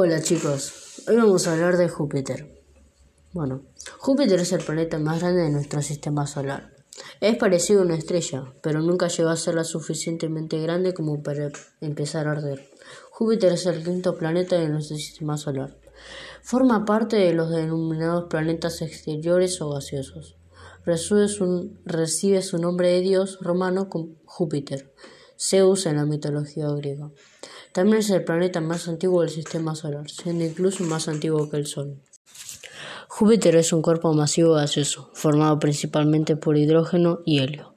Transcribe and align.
Hola 0.00 0.22
chicos, 0.22 1.02
hoy 1.08 1.16
vamos 1.16 1.48
a 1.48 1.54
hablar 1.54 1.76
de 1.76 1.88
Júpiter. 1.88 2.62
Bueno, 3.32 3.62
Júpiter 3.98 4.38
es 4.38 4.52
el 4.52 4.62
planeta 4.62 4.96
más 5.00 5.18
grande 5.18 5.42
de 5.42 5.50
nuestro 5.50 5.82
sistema 5.82 6.24
solar. 6.24 6.70
Es 7.20 7.36
parecido 7.36 7.80
a 7.80 7.84
una 7.84 7.96
estrella, 7.96 8.44
pero 8.62 8.80
nunca 8.80 9.08
llegó 9.08 9.30
a 9.30 9.36
ser 9.36 9.56
lo 9.56 9.64
suficientemente 9.64 10.62
grande 10.62 10.94
como 10.94 11.20
para 11.20 11.50
empezar 11.80 12.28
a 12.28 12.30
arder. 12.30 12.70
Júpiter 13.10 13.54
es 13.54 13.66
el 13.66 13.82
quinto 13.82 14.16
planeta 14.16 14.56
de 14.56 14.68
nuestro 14.68 14.96
sistema 14.96 15.36
solar. 15.36 15.76
Forma 16.42 16.84
parte 16.84 17.16
de 17.16 17.32
los 17.32 17.50
denominados 17.50 18.26
planetas 18.30 18.82
exteriores 18.82 19.60
o 19.60 19.70
gaseosos. 19.70 20.36
Recibe 20.84 21.26
su, 21.26 22.58
nombre 22.58 22.92
de 22.92 23.00
dios 23.00 23.38
romano 23.40 23.88
Júpiter, 24.26 24.94
Zeus 25.36 25.86
en 25.86 25.96
la 25.96 26.04
mitología 26.04 26.68
griega. 26.68 27.10
También 27.78 27.98
es 27.98 28.10
el 28.10 28.24
planeta 28.24 28.60
más 28.60 28.88
antiguo 28.88 29.20
del 29.20 29.30
sistema 29.30 29.76
solar, 29.76 30.10
siendo 30.10 30.44
incluso 30.44 30.82
más 30.82 31.06
antiguo 31.06 31.48
que 31.48 31.58
el 31.58 31.66
Sol. 31.66 31.94
Júpiter 33.06 33.54
es 33.54 33.72
un 33.72 33.82
cuerpo 33.82 34.12
masivo 34.12 34.54
gaseoso, 34.54 35.12
formado 35.14 35.60
principalmente 35.60 36.34
por 36.34 36.56
hidrógeno 36.56 37.20
y 37.24 37.38
helio, 37.38 37.76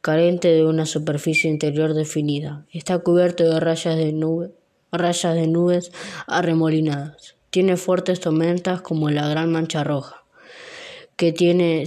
carente 0.00 0.48
de 0.48 0.64
una 0.64 0.86
superficie 0.86 1.50
interior 1.50 1.92
definida. 1.92 2.64
Está 2.72 3.00
cubierto 3.00 3.44
de 3.44 3.60
rayas 3.60 3.94
de, 3.94 4.50
rayas 4.90 5.34
de 5.34 5.46
nubes 5.48 5.92
arremolinadas. 6.26 7.36
Tiene 7.50 7.76
fuertes 7.76 8.20
tormentas 8.20 8.80
como 8.80 9.10
la 9.10 9.28
Gran 9.28 9.52
Mancha 9.52 9.84
Roja, 9.84 10.24
que, 11.16 11.32
tiene, 11.32 11.84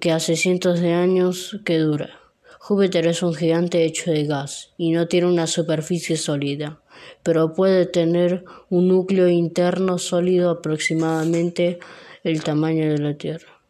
que 0.00 0.12
hace 0.12 0.36
cientos 0.36 0.80
de 0.80 0.94
años 0.94 1.60
que 1.66 1.76
dura. 1.76 2.21
Júpiter 2.64 3.08
es 3.08 3.24
un 3.24 3.34
gigante 3.34 3.84
hecho 3.84 4.12
de 4.12 4.22
gas 4.22 4.70
y 4.76 4.92
no 4.92 5.08
tiene 5.08 5.26
una 5.26 5.48
superficie 5.48 6.16
sólida, 6.16 6.80
pero 7.24 7.54
puede 7.54 7.86
tener 7.86 8.44
un 8.70 8.86
núcleo 8.86 9.26
interno 9.26 9.98
sólido 9.98 10.48
aproximadamente 10.48 11.80
el 12.22 12.44
tamaño 12.44 12.88
de 12.88 12.98
la 12.98 13.14
Tierra. 13.14 13.60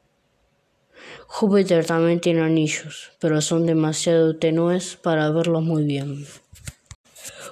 Júpiter 1.26 1.86
también 1.86 2.20
tiene 2.20 2.42
anillos, 2.42 3.12
pero 3.18 3.40
son 3.40 3.64
demasiado 3.64 4.36
tenues 4.36 4.96
para 4.96 5.30
verlos 5.30 5.62
muy 5.62 5.84
bien. 5.84 6.26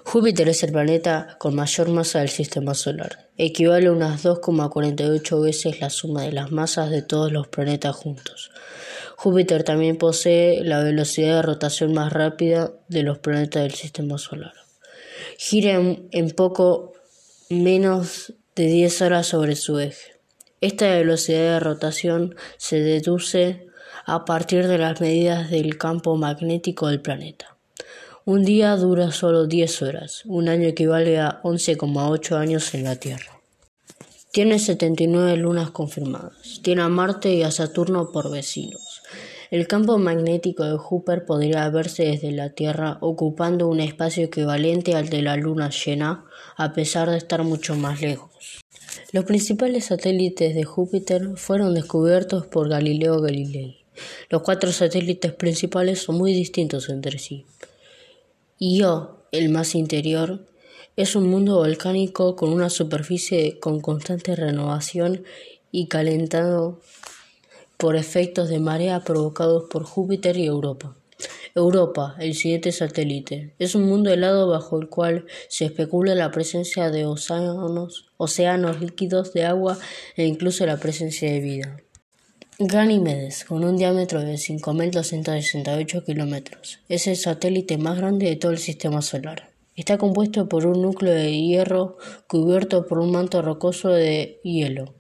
Júpiter 0.05 0.47
es 0.51 0.63
el 0.63 0.73
planeta 0.73 1.37
con 1.39 1.55
mayor 1.55 1.89
masa 1.89 2.19
del 2.19 2.29
sistema 2.29 2.75
solar. 2.75 3.31
Equivale 3.39 3.87
a 3.87 3.93
unas 3.93 4.23
2,48 4.25 5.43
veces 5.43 5.81
la 5.81 5.89
suma 5.89 6.23
de 6.23 6.33
las 6.33 6.53
masas 6.53 6.91
de 6.91 7.01
todos 7.01 7.33
los 7.33 7.49
planetas 7.49 7.97
juntos. 7.97 8.51
Júpiter 9.23 9.65
también 9.65 9.99
posee 9.99 10.65
la 10.65 10.83
velocidad 10.83 11.37
de 11.37 11.43
rotación 11.43 11.93
más 11.93 12.11
rápida 12.11 12.73
de 12.89 13.03
los 13.03 13.19
planetas 13.19 13.65
del 13.65 13.75
sistema 13.75 14.17
solar. 14.17 14.55
Gira 15.37 15.75
en, 15.75 16.31
poco 16.31 16.95
menos 17.51 18.33
de 18.57 18.65
10 18.65 19.03
horas 19.03 19.27
sobre 19.27 19.57
su 19.57 19.79
eje. 19.79 20.17
Esta 20.63 20.87
velocidad 20.95 21.53
de 21.53 21.61
rotación 21.61 22.35
se 22.57 22.81
deduce 22.81 23.67
a 24.07 24.25
partir 24.25 24.67
de 24.67 24.79
las 24.79 25.03
medidas 25.03 25.51
del 25.51 25.77
campo 25.77 26.17
magnético 26.17 26.89
del 26.89 27.03
planeta. 27.03 27.59
Un 28.25 28.43
día 28.43 28.75
dura 28.77 29.13
solo 29.13 29.47
10 29.47 29.83
horas, 29.83 30.23
un 30.25 30.49
año 30.49 30.67
equivale 30.67 31.21
a 31.21 31.43
11,8 31.43 32.37
años 32.37 32.73
en 32.73 32.85
la 32.85 32.97
Tierra. 32.97 33.39
Tiene 34.33 34.59
79 34.59 35.37
lunas 35.37 35.73
confirmadas. 35.73 36.61
Tiene 36.63 36.81
a 36.81 36.89
Marte 36.89 37.35
y 37.35 37.43
a 37.43 37.51
Saturno 37.51 38.13
por 38.13 38.31
vecinos. 38.31 38.90
El 39.51 39.67
campo 39.67 39.99
magnético 39.99 40.63
de 40.63 40.79
Júpiter 40.79 41.25
podría 41.25 41.69
verse 41.71 42.05
desde 42.05 42.31
la 42.31 42.51
Tierra 42.51 42.99
ocupando 43.01 43.67
un 43.67 43.81
espacio 43.81 44.27
equivalente 44.27 44.95
al 44.95 45.09
de 45.09 45.23
la 45.23 45.37
luna 45.37 45.71
llena, 45.71 46.25
a 46.57 46.73
pesar 46.73 47.11
de 47.11 47.17
estar 47.17 47.43
mucho 47.43 47.75
más 47.75 48.01
lejos. 48.01 48.61
Los 49.11 49.25
principales 49.25 49.87
satélites 49.87 50.55
de 50.55 50.63
Júpiter 50.63 51.31
fueron 51.35 51.75
descubiertos 51.75 52.47
por 52.47 52.69
Galileo 52.69 53.21
Galilei. 53.21 53.85
Los 54.29 54.43
cuatro 54.43 54.71
satélites 54.71 55.33
principales 55.33 56.01
son 56.01 56.17
muy 56.17 56.33
distintos 56.33 56.89
entre 56.89 57.19
sí. 57.19 57.45
Io, 58.61 59.25
el 59.33 59.49
más 59.49 59.75
interior, 59.75 60.47
es 60.95 61.17
un 61.17 61.29
mundo 61.29 61.57
volcánico 61.57 62.37
con 62.37 62.53
una 62.53 62.71
superficie 62.71 63.59
con 63.59 63.81
constante 63.81 64.37
renovación 64.37 65.25
y 65.73 65.89
calentado 65.89 66.79
por 67.81 67.97
efectos 67.97 68.51
de 68.51 68.61
marea 68.61 69.01
provocados 69.01 69.65
por 69.71 69.85
Júpiter 69.85 70.37
y 70.37 70.45
Europa. 70.45 70.95
Europa, 71.55 72.15
el 72.21 72.35
siguiente 72.35 72.73
satélite, 72.73 73.55
es 73.59 73.75
un 73.75 73.85
mundo 73.85 74.11
helado 74.11 74.49
bajo 74.49 74.79
el 74.79 74.89
cual 74.89 75.25
se 75.49 75.65
especula 75.65 76.15
la 76.15 76.31
presencia 76.31 76.91
de 76.91 77.07
océanos, 77.07 78.11
océanos 78.19 78.81
líquidos 78.81 79.33
de 79.33 79.47
agua 79.47 79.79
e 80.17 80.27
incluso 80.27 80.67
la 80.67 80.77
presencia 80.77 81.33
de 81.33 81.41
vida. 81.41 81.77
Ganímedes, 82.59 83.47
con 83.47 83.65
un 83.65 83.79
diámetro 83.79 84.21
de 84.21 84.35
5.268 84.35 86.05
kilómetros, 86.05 86.81
es 86.91 87.07
el 87.07 87.17
satélite 87.17 87.79
más 87.79 87.97
grande 87.97 88.27
de 88.27 88.37
todo 88.37 88.53
el 88.53 88.59
sistema 88.59 89.01
solar. 89.01 89.49
Está 89.75 89.97
compuesto 89.97 90.49
por 90.51 90.67
un 90.67 90.83
núcleo 90.83 91.15
de 91.15 91.33
hierro 91.33 91.97
cubierto 92.29 92.87
por 92.87 92.99
un 92.99 93.13
manto 93.13 93.41
rocoso 93.41 93.89
de 93.89 94.39
hielo. 94.45 95.00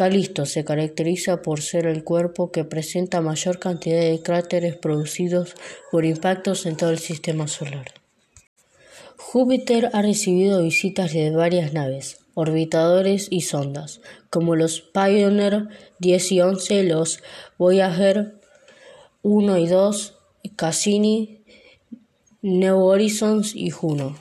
Calisto 0.00 0.46
se 0.46 0.64
caracteriza 0.64 1.42
por 1.42 1.60
ser 1.60 1.84
el 1.84 2.04
cuerpo 2.04 2.50
que 2.50 2.64
presenta 2.64 3.20
mayor 3.20 3.58
cantidad 3.58 4.00
de 4.00 4.22
cráteres 4.22 4.74
producidos 4.74 5.54
por 5.92 6.06
impactos 6.06 6.64
en 6.64 6.78
todo 6.78 6.88
el 6.88 6.98
sistema 6.98 7.46
solar. 7.48 7.92
Júpiter 9.18 9.90
ha 9.92 10.00
recibido 10.00 10.62
visitas 10.62 11.12
de 11.12 11.30
varias 11.32 11.74
naves, 11.74 12.20
orbitadores 12.32 13.26
y 13.28 13.42
sondas, 13.42 14.00
como 14.30 14.56
los 14.56 14.80
Pioneer 14.80 15.68
10 15.98 16.32
y 16.32 16.40
11, 16.40 16.84
los 16.84 17.22
Voyager 17.58 18.36
1 19.20 19.58
y 19.58 19.66
2, 19.66 20.14
Cassini, 20.56 21.42
New 22.40 22.78
Horizons 22.78 23.54
y 23.54 23.68
Juno. 23.68 24.16